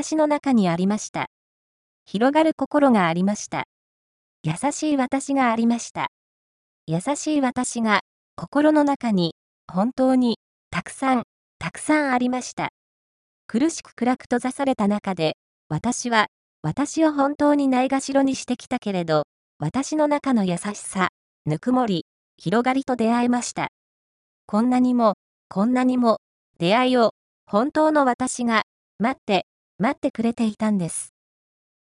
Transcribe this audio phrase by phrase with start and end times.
[0.00, 1.26] 私の中にありました。
[2.06, 3.64] 広がる心がありました。
[4.44, 6.06] 優しい私がありました。
[6.86, 8.02] 優しい私が
[8.36, 9.34] 心の中に
[9.66, 10.38] 本当に
[10.70, 11.24] たくさん、
[11.58, 12.68] たくさんありました。
[13.48, 15.36] 苦しく暗く閉ざされた中で、
[15.68, 16.28] 私は
[16.62, 19.24] 私を本当にないがしろにしてきたけれど、
[19.58, 21.08] 私の中の優しさ、
[21.44, 22.04] ぬくもり、
[22.36, 23.70] 広がりと出会えました。
[24.46, 25.14] こんなにも、
[25.48, 26.18] こんなにも、
[26.60, 27.14] 出会いを、
[27.46, 28.62] 本当の私が、
[29.00, 29.46] 待って、
[29.80, 31.14] 待ってくれていたんです。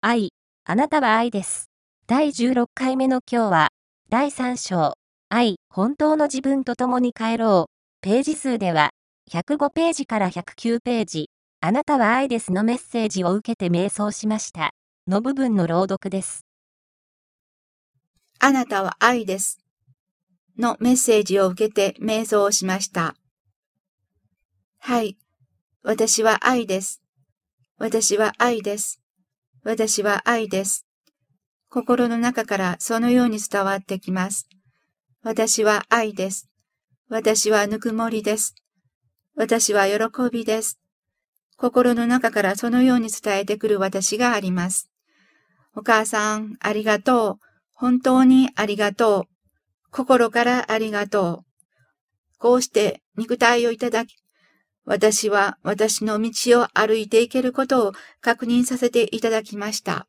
[0.00, 0.30] 愛、
[0.64, 1.68] あなたは愛です。
[2.06, 3.68] 第16回目の今日は、
[4.08, 4.94] 第3章、
[5.28, 7.72] 愛、本当の自分と共に帰ろう。
[8.00, 8.92] ページ数では、
[9.30, 11.28] 105ページから109ページ、
[11.60, 14.70] あなたは愛ですのメッセージを受けて瞑想しました。
[15.06, 16.46] の部分の朗読です。
[18.38, 19.58] あなたは愛です。
[20.58, 23.16] のメッセージを受けて瞑想をしました。
[24.78, 25.18] はい。
[25.82, 27.01] 私は愛です。
[27.84, 29.00] 私は愛です。
[29.64, 30.86] 私は愛です。
[31.68, 34.46] 心の中からそのように伝わってきます。
[35.24, 36.48] 私は愛です。
[37.08, 38.54] 私はぬくもりです。
[39.34, 39.98] 私は喜
[40.30, 40.78] びです。
[41.56, 44.88] 心の中からそのように伝えてくる私があります。
[45.74, 47.36] お母さん、ありがとう。
[47.74, 49.24] 本当にありがとう。
[49.90, 52.38] 心からありがとう。
[52.38, 54.21] こうして肉体をいただき、
[54.84, 60.06] 私は私の道を歩いていけることを確認させていただきました。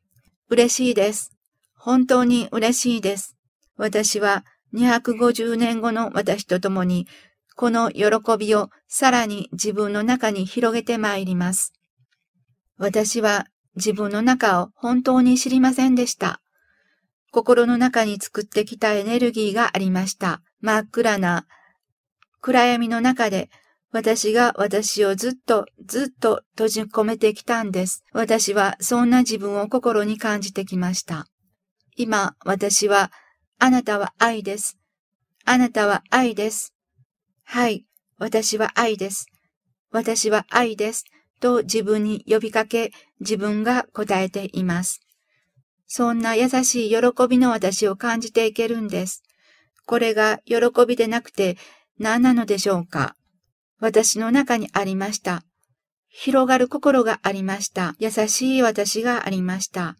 [0.48, 1.32] 嬉しいです。
[1.76, 3.36] 本当に嬉しいです。
[3.76, 7.06] 私は250年後の私と共に、
[7.56, 8.06] この喜
[8.38, 11.72] びをさらに自分の中に広げてまいります。
[12.76, 13.46] 私は
[13.76, 16.40] 自分の中を本当に知りませんでした。
[17.30, 20.40] 心の中に作ってきたエネルギーがありました。
[20.60, 21.46] 真っ暗な
[22.40, 23.50] 暗闇の中で
[23.94, 28.02] 私が私をずっとずっと閉じ込めてきたんです。
[28.12, 31.28] 私はそんな自分を心に感じてきました。
[31.94, 33.12] 今私は
[33.60, 34.80] あなたは愛です。
[35.44, 36.74] あなたは愛です。
[37.44, 37.86] はい、
[38.18, 39.26] 私は愛です。
[39.92, 41.04] 私は愛です。
[41.38, 42.90] と自分に呼びかけ、
[43.20, 45.02] 自分が答えています。
[45.86, 49.22] そんな優しい喜びの私を感じていけるんです。
[49.86, 51.56] これが喜びでなくて
[52.00, 53.14] 何なのでしょうか？
[53.84, 55.42] 私の中にありました。
[56.08, 57.94] 広がる心がありました。
[57.98, 59.96] 優しい私がありました。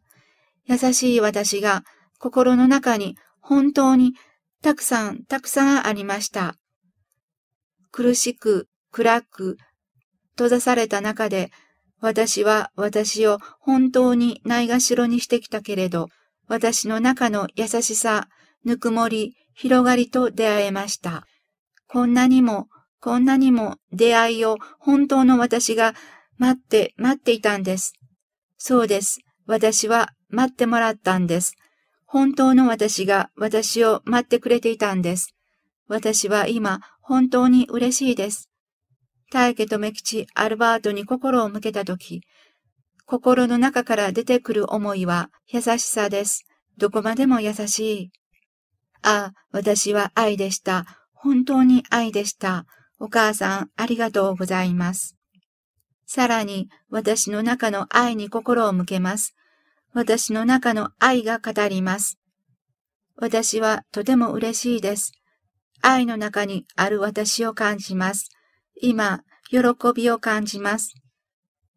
[0.64, 1.82] 優しい私が
[2.18, 4.14] 心の中に本当に
[4.62, 6.56] たくさんたくさんありました。
[7.92, 9.58] 苦しく暗く
[10.30, 11.50] 閉ざされた中で
[12.00, 16.08] 私は私を本当にないがしろにしてきたけれど、
[16.48, 18.28] 私の中の優しさ、
[18.64, 21.26] ぬくもり、広がりと出会えました。
[21.86, 22.68] こんなにも、
[23.04, 25.92] こんなにも出会いを本当の私が
[26.38, 27.92] 待って、待っていたんです。
[28.56, 29.20] そうです。
[29.44, 31.54] 私は待ってもらったんです。
[32.06, 35.34] 本当の私が私を待ってくれていたんです。
[35.86, 38.48] 私は今、本当に嬉しいです。
[39.30, 42.22] 大家とメ吉、アルバートに心を向けたとき、
[43.04, 46.46] 心の中から出てくる思いは優しさです。
[46.78, 48.10] どこまでも優しい。
[49.02, 50.86] ああ、私は愛でした。
[51.12, 52.64] 本当に愛でした。
[53.04, 55.14] お母さん、ありがとうございます。
[56.06, 59.36] さらに、私の中の愛に心を向けます。
[59.92, 62.18] 私の中の愛が語ります。
[63.16, 65.12] 私はとても嬉しいです。
[65.82, 68.30] 愛の中にある私を感じます。
[68.80, 69.58] 今、喜
[69.94, 70.94] びを感じます。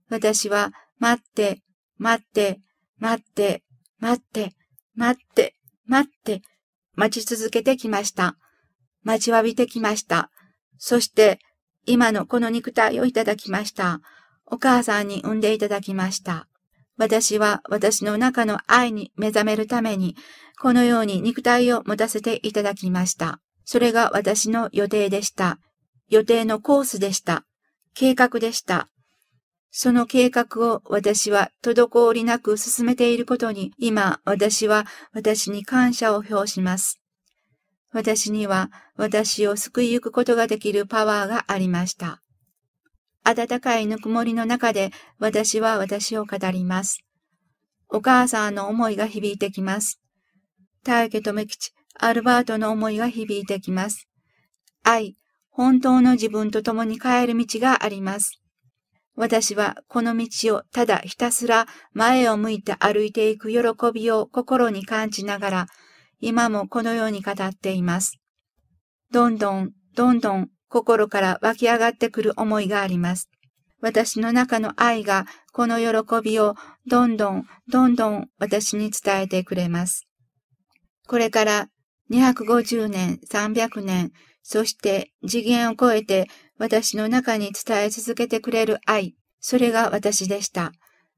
[0.09, 1.61] 私は、待って、
[1.97, 2.61] 待って、
[2.99, 3.63] 待って、
[3.99, 4.53] 待って、
[4.95, 6.41] 待って、待って、
[6.95, 8.37] 待ち続けてきました。
[9.03, 10.31] 待ちわびてきました。
[10.77, 11.39] そして、
[11.85, 14.01] 今のこの肉体をいただきました。
[14.45, 16.47] お母さんに産んでいただきました。
[16.97, 20.15] 私は私の中の愛に目覚めるために、
[20.59, 23.39] このように肉体を持たせていただきました。
[23.65, 25.59] それが私の予定でした。
[26.09, 27.45] 予定のコースでした。
[27.93, 28.89] 計画でした。
[29.71, 36.99] その計画を私は滞りなく進めていることに、今私は私に感謝を表します。
[37.97, 42.21] 私には私を救いゆくことができるパワーがありました。
[43.23, 47.03] 暖かいぬくもりの中で私は私を語ります。
[47.89, 49.99] お母さんの思いが響いてきます。
[50.83, 54.07] 大家とメ吉、アルバートの思いが響いてきます。
[54.83, 55.15] 愛、
[55.49, 58.39] 本当の自分と共に帰る道があります。
[59.15, 63.57] 私はこの道をただひたすら前を向いて歩いていく喜
[63.91, 65.67] びを心に感じながら、
[66.19, 68.19] 今もこのように語っています。
[69.11, 73.29] どんどん、どんどん心から湧き上がってくる思いがあります。
[73.79, 76.55] 私の中の愛がこの喜びを
[76.87, 80.07] どんどんどんどん私に伝えてくれます。
[81.07, 81.67] これから
[82.11, 84.11] 250年、300年、
[84.41, 86.27] そして次元を超えて
[86.57, 90.71] 私の中に伝え続けてくれる愛、それが私でした。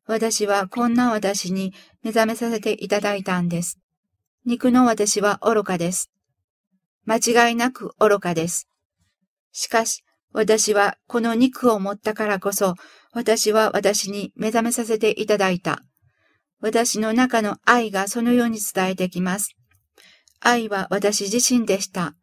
[0.06, 1.74] 私はこんな私に
[2.04, 3.80] 目覚めさせていただいたんです。
[4.50, 6.10] 肉の私は愚かです。
[7.06, 8.68] 間違いなく愚かです。
[9.52, 10.04] しかし、
[10.34, 12.74] 私はこの肉を持ったからこそ、
[13.14, 15.84] 私は私に目覚めさせていただいた。
[16.62, 19.56] 私の中の愛がそのように伝えてきます。
[20.40, 22.16] 愛は私自身でした。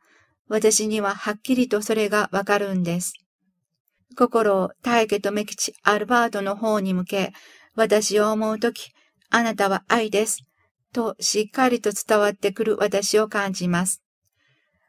[0.49, 3.13] 私にははっきりとそれがわかるんです。
[4.17, 7.33] 心を大家と目吉アルバートの方に向け、
[7.77, 8.91] 私を思うとき、
[9.31, 10.46] あなたは愛です。
[10.97, 14.03] としっかりと伝わってくる私を感じます。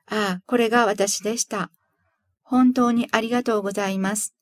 [0.06, 1.70] ああ、これが私でした。
[2.44, 4.34] 本当にありがとうございます。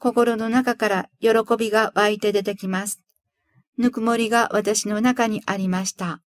[0.00, 3.00] 心の中から喜びが湧いて出てきます。
[3.78, 6.20] ぬくもりが私の中にありました。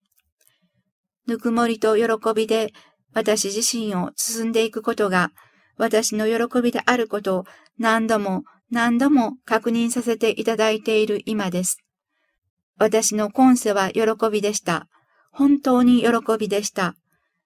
[1.25, 2.05] ぬくもりと喜
[2.35, 2.71] びで
[3.13, 5.31] 私自身を進んでいくことが
[5.75, 7.43] 私の喜びであることを
[7.79, 11.79] 何度も何度も確認させていただいている今です。
[12.81, 14.01] 私の今世は喜
[14.31, 14.88] びでした。
[15.31, 16.95] 本当に喜びでした。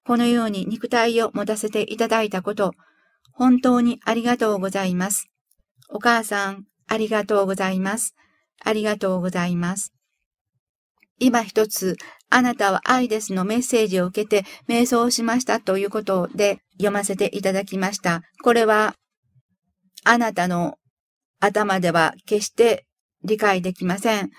[0.06, 2.72] このように肉体を持たせていただいたこと、
[3.32, 5.28] 本当にありがとうございます。
[5.90, 8.14] お母さん、ありがとうございます。
[8.64, 9.92] ありがとうございます。
[11.18, 11.98] 今一つ、
[12.30, 18.22] あなたは愛ですのメッセージを受けて瞑想しましたということで読ませていただきました。
[18.42, 18.94] これは、
[20.02, 20.78] あなたの
[21.40, 22.86] 頭では決して
[23.22, 24.30] 理解できません。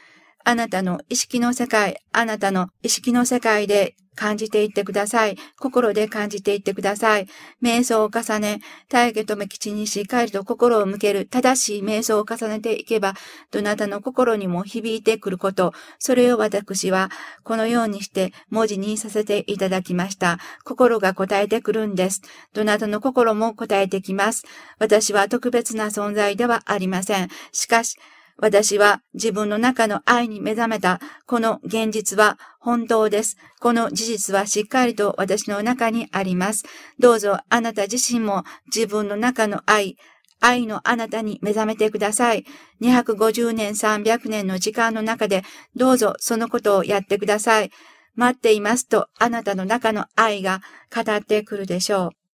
[0.48, 5.38] あなたの意識の世界、あなたの意識の世界で感じていってください。
[5.60, 7.28] 心で感じていってください。
[7.62, 13.14] 瞑想を重ね、体下とめ吉にしっかりと心を向ける正しい瞑想を重ねていけば、
[13.52, 17.12] どなたの心にも響いてくること、それを私は
[17.44, 20.40] このようにして文字にさせていただきました。
[20.64, 22.22] 心が答えてくるんです。
[22.54, 24.46] どなたの心も答えてきます。
[24.80, 27.28] 私は特別な存在ではありません。
[27.52, 27.98] しかし、
[28.39, 33.38] 私は自分の中の愛に目覚めたこの現実は本当です。
[33.60, 36.63] この事実はしっかりと私の中にあります。
[37.00, 39.98] どうぞあなた自身も自分の中の愛、
[40.39, 42.45] 愛のあなたに目覚めてください。
[42.81, 45.44] 250年、300年の時間の中で
[45.75, 47.72] どうぞそのことをやってください。
[48.16, 50.62] 待っていますとあなたの中の愛が
[50.94, 52.26] 語ってくるでしょう。